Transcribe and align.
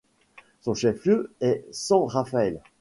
Son 0.61 0.73
chef-lieu 0.73 1.31
est 1.41 1.63
San 1.71 2.05
Rafael. 2.07 2.59